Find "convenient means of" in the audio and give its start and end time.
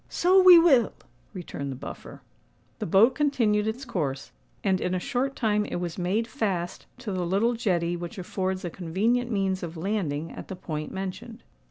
8.71-9.77